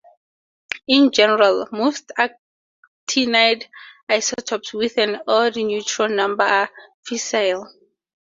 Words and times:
In 0.87 1.11
general, 1.11 1.67
most 1.71 2.11
actinide 2.17 3.65
isotopes 4.09 4.73
with 4.73 4.97
an 4.97 5.19
odd 5.27 5.55
neutron 5.57 6.15
number 6.15 6.43
are 6.43 6.71
fissile. 7.07 7.67